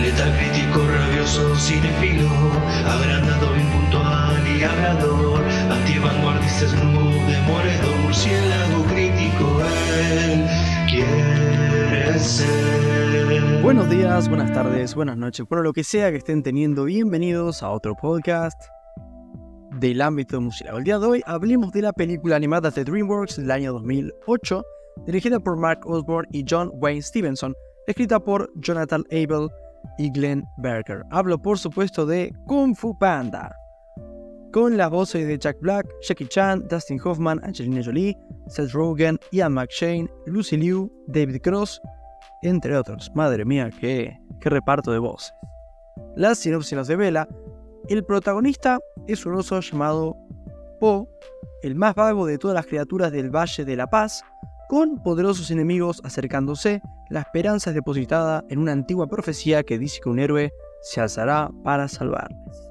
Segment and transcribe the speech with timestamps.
[0.00, 2.28] Letal crítico, rabioso, cinefilo,
[2.86, 9.60] agrandado, impuntual y hablador, antivanguardista, snoop, murciélago crítico,
[10.10, 10.46] él
[10.88, 13.62] quiere ser.
[13.62, 17.70] Buenos días, buenas tardes, buenas noches, por lo que sea que estén teniendo, bienvenidos a
[17.70, 18.60] otro podcast
[19.78, 20.78] del ámbito musical.
[20.78, 24.62] El día de hoy hablemos de la película animada de DreamWorks del año 2008,
[25.06, 27.54] dirigida por Mark Osborne y John Wayne Stevenson,
[27.86, 29.48] escrita por Jonathan Abel
[29.98, 31.04] y Glenn Berger.
[31.10, 33.54] Hablo por supuesto de Kung Fu Panda,
[34.52, 38.16] con las voces de Jack Black, Jackie Chan, Dustin Hoffman, Angelina Jolie,
[38.46, 41.80] Seth Rogen, Ian McShane, Lucy Liu, David Cross,
[42.42, 43.10] entre otros.
[43.14, 45.34] Madre mía, qué, qué reparto de voces.
[46.16, 47.26] La sinopsis nos devela,
[47.88, 50.16] el protagonista es un oso llamado
[50.80, 51.08] Po,
[51.62, 54.22] el más vago de todas las criaturas del Valle de la Paz,
[54.74, 60.08] con poderosos enemigos acercándose, la esperanza es depositada en una antigua profecía que dice que
[60.08, 62.68] un héroe se alzará para salvarles.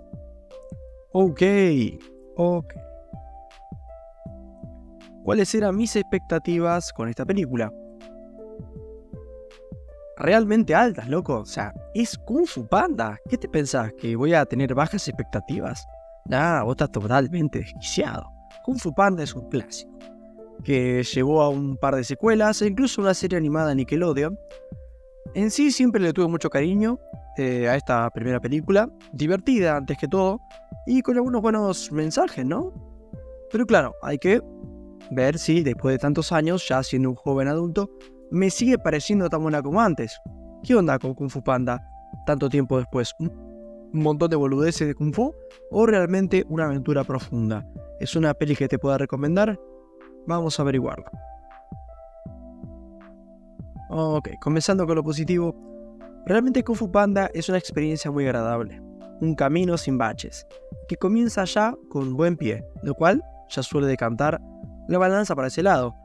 [1.13, 1.41] Ok,
[2.35, 2.73] ok.
[5.23, 7.71] ¿Cuáles eran mis expectativas con esta película?
[10.17, 11.39] Realmente altas, loco.
[11.39, 13.17] O sea, es Kung Fu Panda.
[13.29, 13.93] ¿Qué te pensás?
[13.93, 15.87] ¿Que voy a tener bajas expectativas?
[16.25, 18.29] Nah, vos estás totalmente desquiciado.
[18.65, 19.93] Kung Fu Panda es un clásico
[20.63, 24.37] que llevó a un par de secuelas e incluso una serie animada Nickelodeon.
[25.35, 26.99] En sí siempre le tuve mucho cariño
[27.37, 30.39] eh, a esta primera película, divertida antes que todo,
[30.85, 32.73] y con algunos buenos mensajes, ¿no?
[33.51, 34.41] Pero claro, hay que
[35.11, 37.89] ver si después de tantos años, ya siendo un joven adulto,
[38.31, 40.19] me sigue pareciendo tan buena como antes.
[40.63, 41.81] ¿Qué onda con Kung Fu Panda?
[42.25, 43.31] Tanto tiempo después, ¿un
[43.93, 45.33] montón de boludeces de Kung Fu
[45.71, 47.67] o realmente una aventura profunda?
[47.99, 49.59] ¿Es una peli que te pueda recomendar?
[50.27, 51.05] Vamos a averiguarlo.
[53.89, 55.55] Ok, comenzando con lo positivo.
[56.25, 58.81] Realmente Kung Fu Panda es una experiencia muy agradable.
[59.21, 60.47] Un camino sin baches,
[60.87, 64.41] que comienza ya con buen pie, lo cual ya suele decantar
[64.87, 65.95] la balanza para ese lado.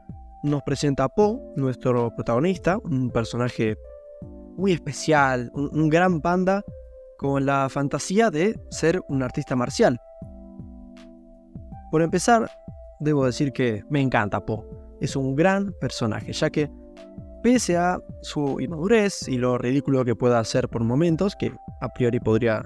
[0.43, 3.77] Nos presenta a Po, nuestro protagonista, un personaje
[4.55, 6.63] muy especial, un, un gran panda
[7.17, 9.99] con la fantasía de ser un artista marcial.
[11.91, 12.49] Por empezar,
[12.99, 14.65] debo decir que me encanta Po.
[14.99, 16.69] Es un gran personaje, ya que
[17.41, 22.19] pese a su inmadurez y lo ridículo que pueda hacer por momentos, que a priori
[22.19, 22.63] podría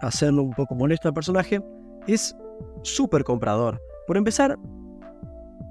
[0.00, 1.60] hacerlo un poco molesto al personaje,
[2.06, 2.36] es
[2.82, 3.80] súper comprador.
[4.06, 4.56] Por empezar,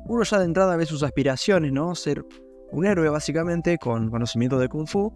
[0.06, 1.96] uno ya de entrada ve sus aspiraciones, ¿no?
[1.96, 2.24] Ser
[2.72, 5.12] un héroe básicamente con conocimiento de kung fu,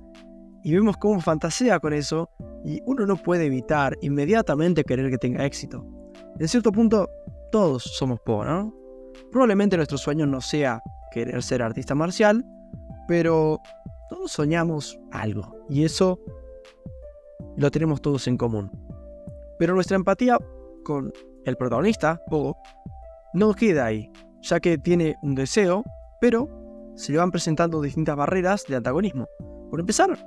[0.64, 2.30] y vemos cómo fantasea con eso,
[2.64, 5.86] y uno no puede evitar inmediatamente querer que tenga éxito.
[6.40, 7.10] En cierto punto,
[7.52, 8.74] todos somos Po, ¿no?
[9.32, 10.82] Probablemente nuestro sueño no sea
[11.12, 12.46] querer ser artista marcial,
[13.08, 13.60] pero
[14.10, 16.20] todos soñamos algo y eso
[17.56, 18.72] lo tenemos todos en común.
[19.60, 20.38] Pero nuestra empatía
[20.84, 21.12] con
[21.46, 22.58] el protagonista, Po,
[23.34, 25.84] no queda ahí, ya que tiene un deseo,
[26.22, 26.50] pero
[26.96, 29.28] se le van presentando distintas barreras de antagonismo.
[29.70, 30.18] Por empezar,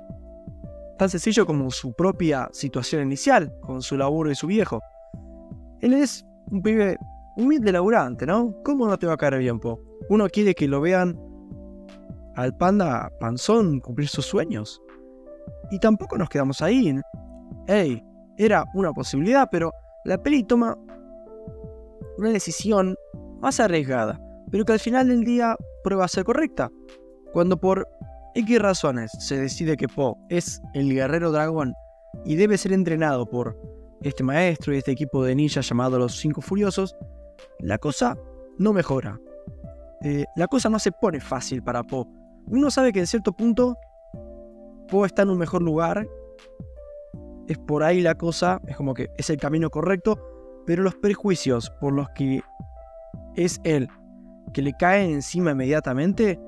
[0.97, 4.81] tan sencillo como su propia situación inicial, con su laburo y su viejo.
[5.79, 6.97] Él es un pibe
[7.41, 8.55] humilde laburante, ¿no?
[8.63, 9.81] ¿Cómo no te va a caer bien, Po?
[10.09, 11.19] Uno quiere que lo vean
[12.35, 14.81] al panda panzón cumplir sus sueños.
[15.71, 16.95] Y tampoco nos quedamos ahí.
[17.67, 18.03] Ey,
[18.37, 19.71] era una posibilidad, pero
[20.05, 20.77] la peli toma
[22.17, 22.95] una decisión
[23.39, 24.19] más arriesgada,
[24.51, 26.69] pero que al final del día prueba a ser correcta.
[27.33, 27.87] Cuando por
[28.35, 31.73] X razones se decide que Po es el guerrero dragón
[32.25, 33.57] y debe ser entrenado por
[34.01, 36.95] este maestro y este equipo de ninjas llamado los Cinco Furiosos,
[37.59, 38.17] la cosa
[38.57, 39.19] no mejora.
[40.03, 42.07] Eh, la cosa no se pone fácil para Po.
[42.47, 43.77] Uno sabe que en cierto punto
[44.87, 46.07] Po está en un mejor lugar.
[47.47, 50.17] Es por ahí la cosa, es como que es el camino correcto,
[50.65, 52.41] pero los prejuicios por los que
[53.35, 53.89] es él
[54.53, 56.39] que le caen encima inmediatamente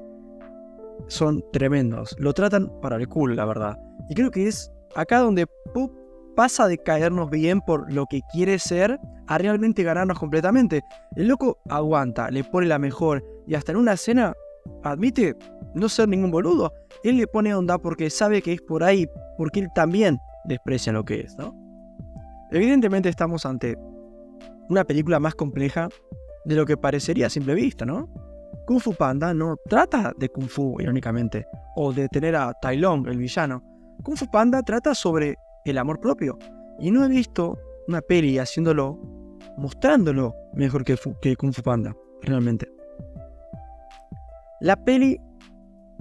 [1.08, 2.16] son tremendos.
[2.20, 3.80] Lo tratan para el culo, la verdad.
[4.10, 5.92] Y creo que es acá donde Po
[6.36, 10.82] pasa de caernos bien por lo que quiere ser a realmente ganarnos completamente.
[11.16, 14.34] El loco aguanta, le pone la mejor y hasta en una escena
[14.84, 15.36] admite
[15.74, 16.74] no ser ningún boludo.
[17.04, 19.08] Él le pone onda porque sabe que es por ahí,
[19.38, 21.56] porque él también desprecia lo que es, ¿no?
[22.52, 23.78] Evidentemente estamos ante
[24.70, 25.90] una película más compleja
[26.46, 28.08] de lo que parecería a simple vista, ¿no?
[28.66, 31.46] Kung Fu Panda no trata de Kung Fu, irónicamente,
[31.76, 33.62] o de tener a Tai Long, el villano.
[34.04, 36.38] Kung Fu Panda trata sobre el amor propio.
[36.80, 37.58] Y no he visto
[37.88, 39.00] una peli haciéndolo,
[39.58, 42.68] mostrándolo mejor que, que Kung Fu Panda, realmente.
[44.62, 45.20] La peli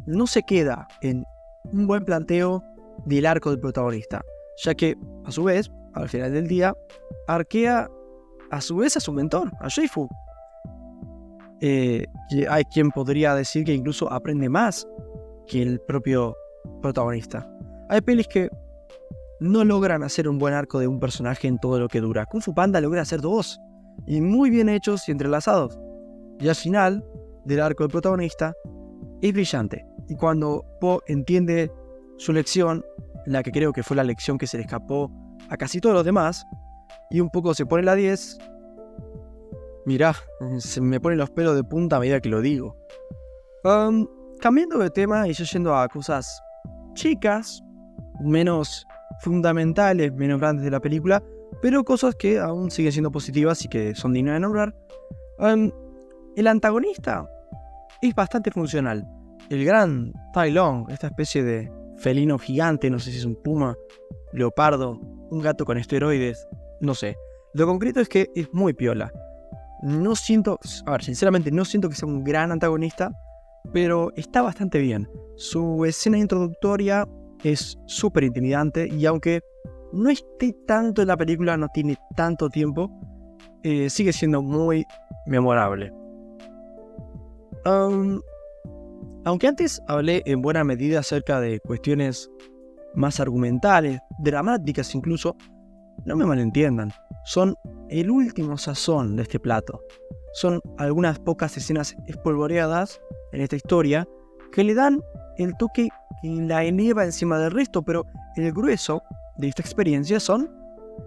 [0.06, 1.24] no se queda en
[1.72, 2.62] un buen planteo
[3.06, 4.22] del arco del protagonista,
[4.64, 6.74] ya que, a su vez, al final del día,
[7.28, 7.88] arquea
[8.50, 10.08] a su vez a su mentor, a Shifu.
[11.60, 12.04] Eh,
[12.48, 14.86] hay quien podría decir que incluso aprende más
[15.46, 16.36] que el propio
[16.82, 17.48] protagonista.
[17.88, 18.50] Hay pelis que
[19.42, 22.26] no logran hacer un buen arco de un personaje en todo lo que dura.
[22.26, 23.60] Kung Fu Panda logra hacer dos,
[24.06, 25.78] y muy bien hechos y entrelazados.
[26.38, 27.04] Y al final
[27.44, 28.54] del arco del protagonista
[29.20, 29.84] es brillante.
[30.08, 31.72] Y cuando Po entiende
[32.18, 32.84] su lección,
[33.26, 35.10] la que creo que fue la lección que se le escapó
[35.48, 36.44] a casi todos los demás,
[37.10, 38.38] y un poco se pone la 10,
[39.86, 40.14] mirá,
[40.58, 42.76] se me ponen los pelos de punta a medida que lo digo.
[44.40, 46.40] cambiando de tema y yo yendo a cosas
[46.94, 47.62] chicas,
[48.20, 48.86] menos
[49.22, 51.22] fundamentales, menos grandes de la película,
[51.60, 54.74] pero cosas que aún siguen siendo positivas y que son dignas de nombrar.
[56.36, 57.28] el antagonista
[58.02, 59.06] es bastante funcional.
[59.48, 63.76] El gran Tai Long, esta especie de felino gigante, no sé si es un puma,
[64.32, 64.98] leopardo,
[65.30, 66.48] un gato con esteroides,
[66.80, 67.16] no sé.
[67.54, 69.12] Lo concreto es que es muy piola.
[69.82, 73.12] No siento, a ver, sinceramente no siento que sea un gran antagonista,
[73.72, 75.08] pero está bastante bien.
[75.36, 77.06] Su escena introductoria
[77.42, 79.42] es súper intimidante y aunque
[79.92, 82.90] no esté tanto en la película, no tiene tanto tiempo,
[83.62, 84.84] eh, sigue siendo muy
[85.26, 85.92] memorable.
[89.24, 92.28] aunque antes hablé en buena medida acerca de cuestiones
[92.94, 95.36] más argumentales, dramáticas incluso,
[96.04, 96.90] no me malentiendan,
[97.24, 97.54] son
[97.88, 99.80] el último sazón de este plato.
[100.34, 103.00] Son algunas pocas escenas espolvoreadas
[103.32, 104.08] en esta historia
[104.50, 105.00] que le dan
[105.38, 105.88] el toque
[106.20, 108.06] que la eleva encima del resto, pero
[108.36, 109.02] el grueso
[109.36, 110.50] de esta experiencia son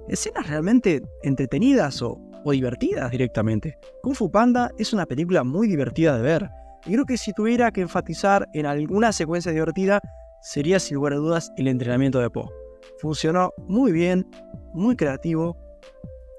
[0.07, 3.79] escenas realmente entretenidas o, divertidas directamente.
[4.03, 6.49] Kung Fu Panda es una película muy divertida de ver,
[6.85, 9.99] y creo que si tuviera que enfatizar en alguna secuencia divertida,
[10.41, 12.51] sería sin lugar a dudas el entrenamiento de Po.
[12.99, 14.27] Funcionó muy bien,
[14.73, 15.57] muy creativo.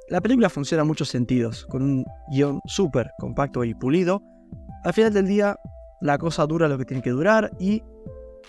[0.08, 4.22] La película funciona en muchos sentidos, con un guion súper compacto y pulido.
[4.84, 5.56] Al final del día,
[6.00, 7.82] la cosa dura lo que tiene que durar y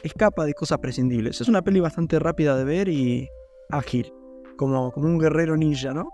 [0.03, 1.41] escapa de cosas prescindibles.
[1.41, 3.27] Es una peli bastante rápida de ver y
[3.69, 4.11] ágil,
[4.57, 6.09] como, como un guerrero ninja, ¿no?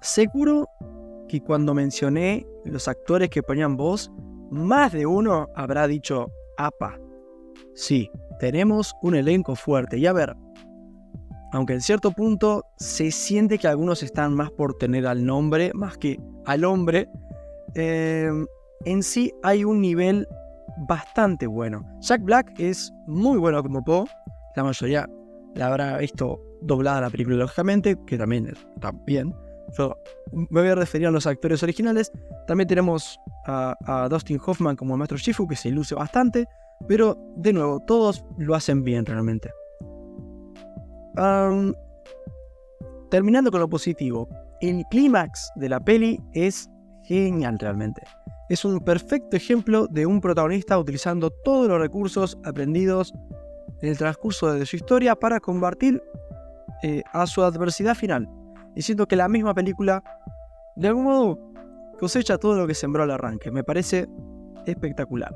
[0.00, 0.68] seguro
[1.28, 4.10] que cuando mencioné los actores que ponían voz,
[4.50, 6.98] más de uno habrá dicho, apa,
[7.74, 9.98] sí, tenemos un elenco fuerte.
[9.98, 10.36] Y a ver,
[11.52, 15.96] aunque en cierto punto se siente que algunos están más por tener al nombre más
[15.96, 17.08] que al hombre,
[17.78, 18.46] em,
[18.84, 20.26] en sí hay un nivel
[20.86, 21.82] bastante bueno.
[22.00, 24.06] Jack Black es muy bueno como Po.
[24.56, 25.08] La mayoría
[25.54, 29.34] la habrá visto doblada la película, lógicamente, que también está bien.
[29.76, 29.96] Yo
[30.32, 32.10] me voy a referir a los actores originales.
[32.46, 36.46] También tenemos a, Dustin Hoffman como el maestro Shifu, que se luce bastante.
[36.86, 39.50] Pero, de nuevo, todos lo hacen bien realmente.
[43.10, 44.28] terminando con lo positivo.
[44.60, 46.68] El clímax de la peli es
[47.08, 48.02] genial realmente
[48.48, 53.12] es un perfecto ejemplo de un protagonista utilizando todos los recursos aprendidos
[53.82, 56.02] en el transcurso de su historia para combatir
[56.82, 58.28] eh, a su adversidad final.
[58.74, 60.02] Y siento que la misma película,
[60.76, 61.38] de algún modo,
[61.98, 63.50] cosecha todo lo que sembró al arranque.
[63.50, 64.08] Me parece
[64.66, 65.34] espectacular.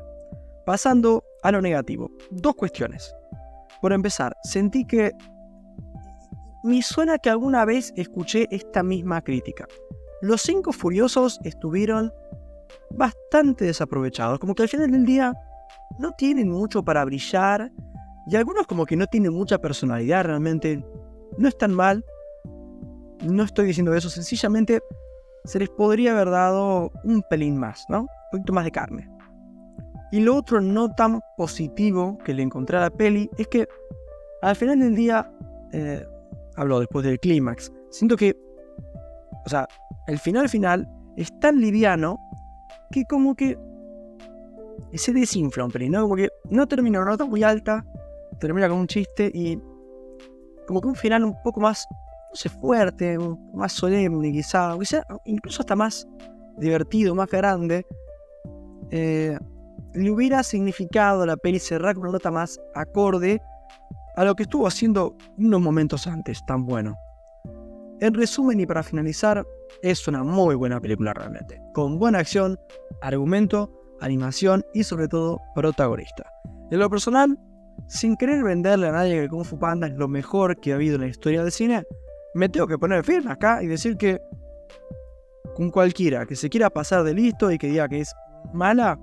[0.64, 3.14] Pasando a lo negativo, dos cuestiones.
[3.80, 5.12] Por empezar, sentí que
[6.62, 9.66] me suena que alguna vez escuché esta misma crítica.
[10.22, 12.12] Los cinco furiosos estuvieron
[12.90, 14.38] bastante desaprovechados.
[14.38, 15.34] Como que al final del día
[15.98, 17.70] no tienen mucho para brillar.
[18.26, 20.82] Y algunos como que no tienen mucha personalidad realmente.
[21.36, 22.04] No están mal.
[23.24, 24.08] No estoy diciendo eso.
[24.08, 24.80] Sencillamente
[25.44, 28.02] se les podría haber dado un pelín más, ¿no?
[28.02, 29.08] Un poquito más de carne.
[30.12, 33.66] Y lo otro no tan positivo que le encontré a la peli es que
[34.42, 35.32] al final del día,
[35.72, 36.04] eh,
[36.56, 38.36] hablo después del clímax, siento que,
[39.44, 39.68] o sea,
[40.06, 42.18] el final final es tan liviano
[42.90, 43.58] que como que
[44.94, 46.02] se desinfla un ¿no?
[46.02, 47.84] Como que no termina una nota muy alta,
[48.38, 49.58] termina con un chiste y
[50.66, 53.18] como que un final un poco más, no sé, fuerte,
[53.54, 56.06] más solemne quizá, quizá incluso hasta más
[56.58, 57.86] divertido, más grande,
[58.90, 59.38] eh,
[59.94, 63.40] le hubiera significado a la peli cerrar con una nota más acorde
[64.16, 66.96] a lo que estuvo haciendo unos momentos antes, tan bueno.
[68.02, 69.46] En resumen y para finalizar,
[69.80, 72.58] es una muy buena película realmente, con buena acción,
[73.00, 76.24] argumento, animación y sobre todo protagonista.
[76.72, 77.38] En lo personal,
[77.86, 80.96] sin querer venderle a nadie que Kung Fu Panda es lo mejor que ha habido
[80.96, 81.84] en la historia del cine,
[82.34, 84.20] me tengo que poner firme acá y decir que
[85.54, 88.12] con cualquiera que se quiera pasar de listo y que diga que es
[88.52, 88.98] mala,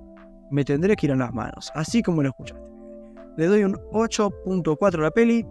[0.51, 2.61] me tendré que ir a las manos, así como lo escuchaste.
[3.37, 5.45] Le doy un 8.4 a la peli.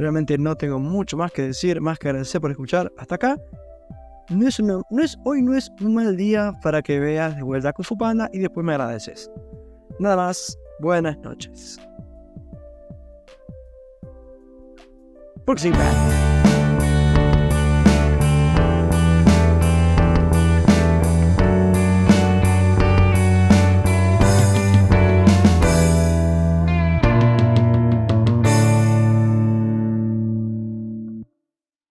[0.00, 3.36] Realmente no tengo mucho más que decir, más que agradecer por escuchar hasta acá.
[4.30, 7.70] No es, no es, hoy no es un mal día para que veas de vuelta
[7.74, 9.30] con su panda y después me agradeces.
[9.98, 11.78] Nada más, buenas noches.
[15.44, 16.19] Back.